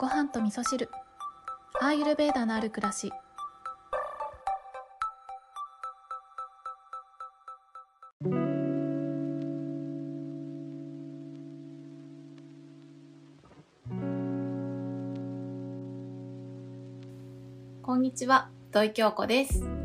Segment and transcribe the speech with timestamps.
[0.00, 0.88] ご飯と味噌汁。
[1.78, 3.12] アーユルベーダのある暮らし。
[17.82, 18.48] こんにちは。
[18.72, 19.79] 土井京子です。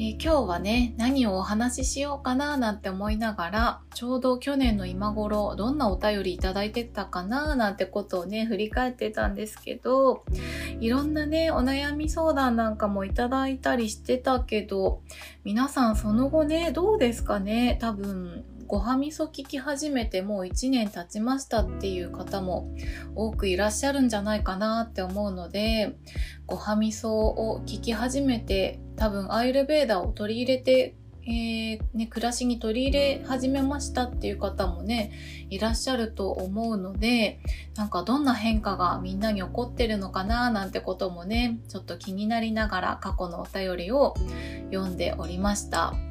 [0.00, 10.22] えー、今日はね、何をお話ししようかななんて思いながら、ちょうど去年の今頃、どんなお便りいただいてたかななんてことをね、振り返ってたんですけど、
[10.78, 15.02] いろんなね、お悩み相談なんかもいただいたりしてたけど、
[15.42, 17.76] 皆さんその後ね、どうですかね？
[17.80, 22.70] 多分、ごはみそ聞き始めてもう1年経ちましたっていう方も
[23.14, 25.96] 多くいらっしゃるんじゃないかなって思うので、
[26.46, 30.94] ごはみそを聞き始めて多分アイルベーダを取り入れて
[31.30, 35.12] えー、ね、暮らしに取り入れ始めましたっていう方もね、
[35.50, 37.40] いらっしゃると思うので、
[37.76, 44.14] なんかどんな変化がみんなに起こってるのかななんてこともね、ちょっと気になりながら過去のお便りを
[44.72, 46.07] 読んでおりました。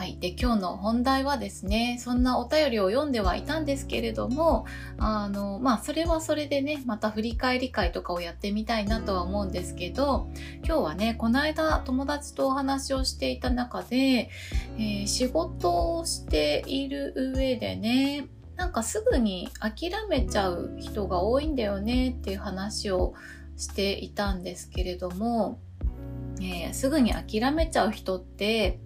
[0.00, 0.16] はい。
[0.18, 4.64] で、今日の本題はですね、そんなお便りを読んではいたんですけれども、
[4.96, 10.30] あの、まあ、それはそれでね、また振り返り会とかをやってみたいなとは思うんですけど、
[10.64, 14.30] 今日はね、この間友達とお話をしていた中で、
[14.78, 18.26] えー、仕事をしている上でね、
[18.56, 23.12] なんかすぐに諦めちゃう人が多いんだよねっていう話を
[23.58, 25.60] していたんですけれども、
[26.40, 28.80] えー、すぐに諦めちゃう人って、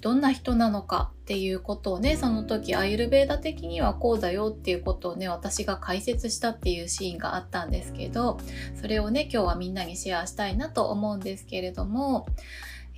[0.00, 8.38] どんな人なのかっていうことをね、その時アイルベーダ的にはこうだよっていうことをね、私が解説したっていうシーンがあったんですけど、
[8.80, 12.26] それをね、今日はみんなにシェアしたいなと思うんですけれども、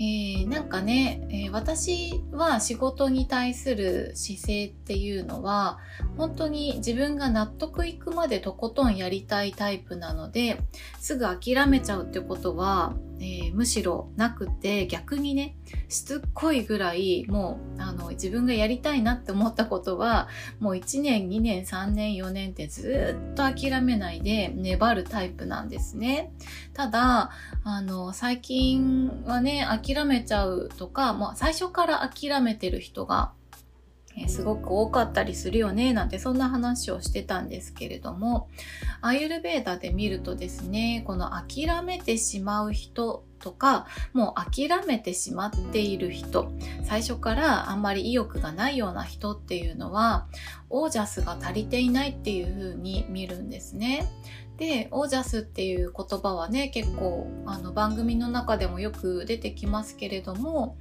[0.02, 5.78] えー、なんかね、えー、私は仕事に対する姿勢っていうのは
[6.16, 10.58] 本当に自分が納得いくまでとことんやりたいタイプなので
[10.98, 15.54] すぐ諦めちゃうってことはえー、むしろなくて逆にね
[15.88, 26.32] しつっこいぐらいもうあの自分がやりたいなって思ったことはもう1年2年3年4年ってずっと諦めないで粘るタイプなんですね。
[26.72, 27.30] ただ
[27.62, 33.32] あの最近はね諦めちゃうとかもう最初から諦めてる人が
[34.16, 38.48] えすごく多かったりするよねなんてそんな話をしてたんですけれども
[39.00, 46.52] アイユルベーダで見るとですねこの諦めてしまう人とかもう諦めてしまっている人。
[46.84, 50.26] 最初からあんまり意欲がないような人っていうのは
[50.68, 54.06] オージャスが足りていないっていう風に見るんですね。
[54.56, 60.76] でオージャスっていう言葉はね結構あの番組の中でもよく出てきますけれども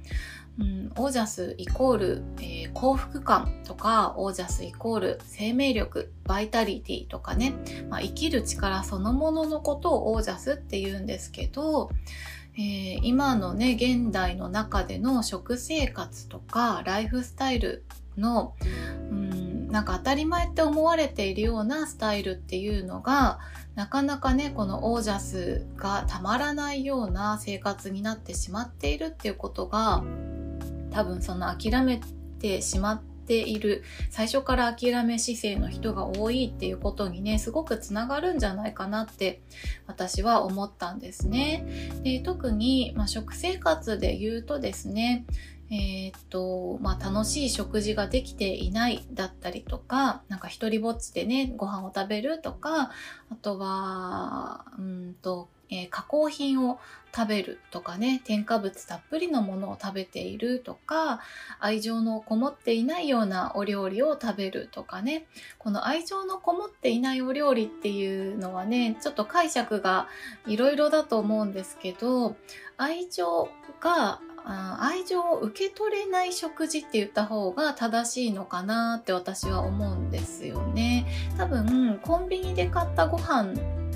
[0.58, 7.54] うん、オージャスイコール、えー、幸福感とかオージャスイコール生命力バイタリティとかね、
[7.88, 11.90] まあ、生きる力そのもののことをオージャスって言うんですけど、
[12.54, 17.84] えー、今のね現代の中での食生活とかライフスタイル
[18.16, 18.54] の、
[19.10, 23.40] うん、なんか当たり前って思われているようなスタイルっていうのが
[23.74, 30.04] なかなかねこのオージャスがたまらないような生活になってしまっているっていうことが
[30.92, 32.00] 多分その諦め
[32.38, 39.40] てしまっている最初から諦め姿勢の人が多いっていうことにねすごくつながるんじゃないかなって
[39.86, 41.64] 私は思ったんですね。
[42.02, 45.26] で特に、まあ、食生活で言うとですね
[45.72, 52.90] え、っと、まあ、楽しい食事ができていないだったりとか、なんか一人ぼっちでね、ご飯を食べるとか、
[53.30, 56.80] あとは、うんと、えー、加工品を
[57.14, 61.20] 食べるとかね、添加物たっぷりのものを食べているとか、
[61.58, 65.26] 愛情のこもっていないようなお料理を食べるとかね、
[65.58, 70.08] この愛情のこもっていないお料理っていうのはね、ちょっと解釈が
[70.46, 72.36] いろいろだと思うんですけど、
[72.76, 73.48] 愛情
[73.80, 81.06] が愛情を受け取れない食事って言った方が正しいのかなって私は思うんですよね。
[81.36, 83.52] 多分コンビニで買ったご飯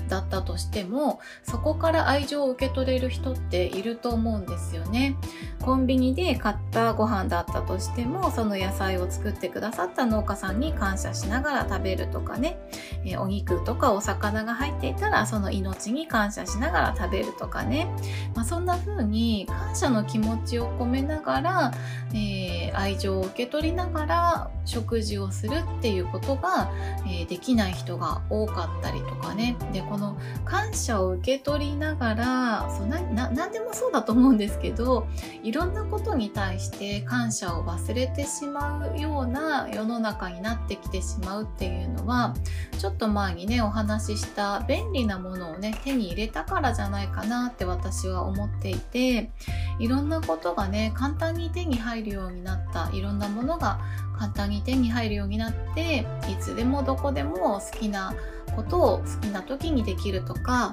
[0.07, 5.15] だったとしてもそこから愛情を受け取れる人っていると思うんですよね。
[5.61, 12.57] コンビニで買ったご飯だったとしてもその野菜を作ってくださった農家さんに感謝しながら食べるとかね、
[13.03, 17.87] え、お肉とかお魚が入っていたらその命に感謝しながら食べるとかね、
[18.35, 21.73] まあ、そんな風に感謝の気持ちを込めながら、
[22.13, 26.71] えー、愛情を受け取りながら食事をするっていうことが、
[27.05, 29.55] えー、できない人が多かったりとかね。
[29.71, 35.07] でこの感謝を受け取りながらそうなな何でもそうだと思うんですけど
[35.43, 42.35] いろんなことに対して感謝を忘れてしまうような世の中になってきてしまうっていうのは
[42.77, 49.31] ちょっと前にねお話しした便利なものをね手に入れたからじゃないかなって私は思っていて
[49.79, 53.79] いろんなことがね簡単に手に入るようになったいろんなものが
[54.17, 58.13] 簡単に手に入るようになっていつでもどこでも好きな
[58.55, 60.71] ことを好きな時にできるとか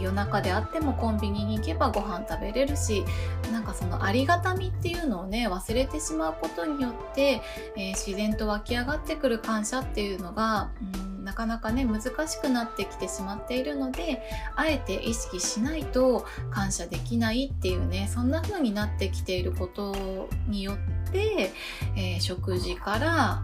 [0.00, 3.04] 夜中であってもコンビニに行けばご飯食べれるし
[3.52, 7.40] なんかそのありがたみっていうのをね忘れてしまうことによって、
[7.76, 10.70] えー、自然と湧き上がってくる感謝っていうのが、
[11.20, 14.22] うなかなかね難しくなってきてしまっているので
[14.54, 23.42] あえて意識しないと感謝できないっていうねそんな風になってきていることによって、えー、食事から、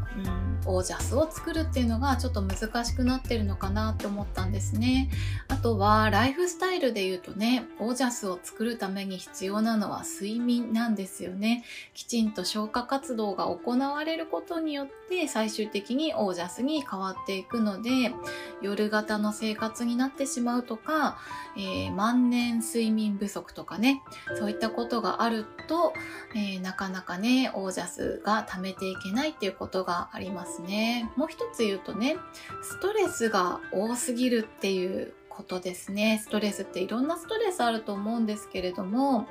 [0.65, 5.11] うん、オージャスを作るっていうのがちょっと難しくなってるのかなって思ったんですね。
[5.49, 11.65] あとはライフスタイルで言うとね、オージャスを作るために必要なのは睡眠なんですよね。
[11.95, 18.15] きちんと消化活動が行われることによって最終的にオージャスに変わっていくので、
[18.61, 21.19] 夜型の生活になってしまうとか、
[21.57, 24.03] えー、万年睡眠不足とかね、
[24.39, 25.93] そういったことがあると、
[26.35, 31.11] えー、なかなかね、オージャスが貯めていけないっていうことがありますね。
[31.17, 32.17] もう一つ言うとね、
[32.63, 36.21] ストレスが多すぎるっていうことですね。
[36.23, 39.27] ストレスっていろんなストレスあると思うんですけれども、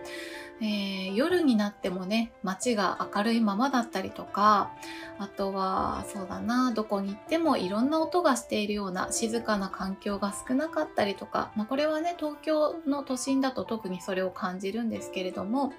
[0.59, 4.71] えー、夜になってもね、街が明るいままだったりとか、
[5.17, 15.73] あとは、そうだな、どこに行ってもいろんな音がしているような静かな環境が少なかったりとか、まあ、これはね、東京の都心だと特にそれを感じるんですけれども、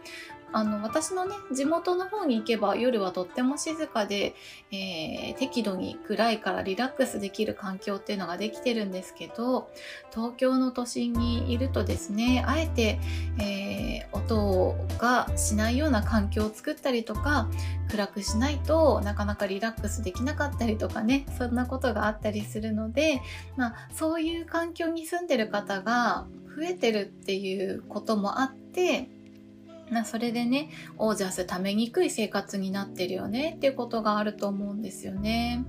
[0.52, 4.34] あの私のね地元の方に行けば夜はとっても静かで、
[4.70, 9.70] えー、適度に暗いからリラックスできる環境っていうのができてるんですけど
[10.12, 13.00] 東京の都心にいるとですねあえて、
[13.38, 17.48] えー、音がしないような環境を作ったりとか
[17.90, 23.20] 暗くしないとなかなかリラックスできなかったりとかねそんなことがあったりするので、
[23.56, 26.26] まあ、そういう環境に住んでる方が
[26.56, 29.08] 増えてるっていうこともあって
[29.92, 35.64] なそれでねオージャスためにくい生活になってるよねっていうことがあると思うんですよね。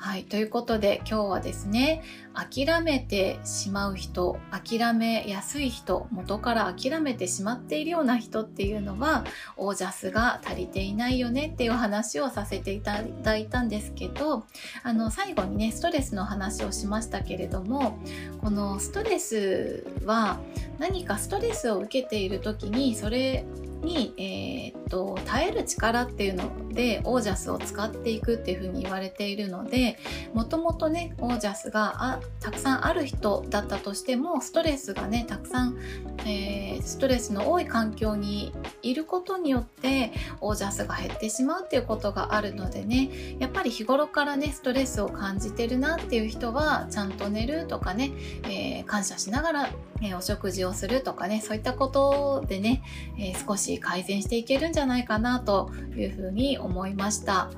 [0.00, 0.24] はい。
[0.24, 2.02] ということで今日はですね、
[2.32, 9.24] 諦めてしまう人、諦めやすい人、元から諦めてしまっているような人っていうのは、
[9.58, 14.46] オージャスが足りていないよねっていう話をさせていただいたんですけど、
[14.82, 17.98] あの、最後にね、ストレスの話をしましたけれども、
[18.40, 20.40] このストレスは
[20.78, 23.44] 何かストレスを受けている時に、それ
[23.82, 29.98] に、えー、っと耐える力っていうのでオージャスを使っていくっていうふうに言われているので
[30.34, 35.78] もともとねオージャスがたくさんある人だったとしてもストレスがねたくさん、
[36.26, 48.10] えー、ストレスの多い環境にいることによってオージャスが減ってしまうっていうことがあるのでねやっぱり日頃からねストレスを感じてるなっていう人はちゃんと寝るとかね、
[48.44, 49.70] えー、感謝しながら、
[50.02, 52.82] えお食事をするとかねそういったことでね、
[53.18, 57.50] え少し改善していけるんじゃないかなというふうに思いました。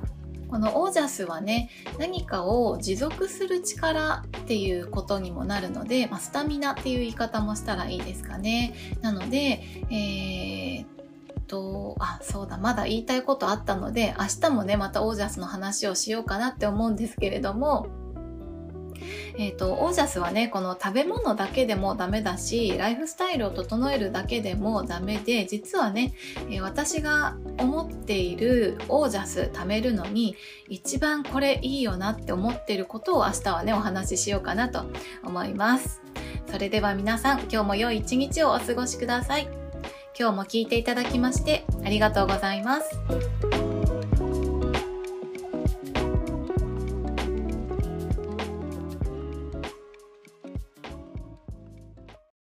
[0.51, 11.03] このオージャスはね何かを持続する力っていうことにもなるので、まあ、スタミナっていう言い方もしたらいいですかねなので、えー
[11.53, 17.89] と、あ、そうだ、まだ言いたいことあったので、明日もね、またオージャスの話をしようかなって思うんですけれども、
[19.39, 26.15] えっ、ー、と、オージャスはね、この食べ物だけでもダメだし、ライフスタイルを整えるだけでもダメで、実はね、
[26.51, 30.37] え、私が思っているオージャス貯めるのに、
[30.69, 34.85] 一番これいいよなって思ってることを明日はね、お話ししようかなと
[35.25, 36.03] 思います。
[36.51, 39.63] それでは皆さん、今日も良い一日をお過ごしください。
[40.19, 43.42] 今日も聞いていただきましてありがとうございます。